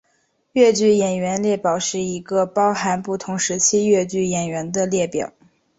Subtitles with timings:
[0.53, 5.31] 越剧演员列表是一个包含不同时期越剧演员的列表。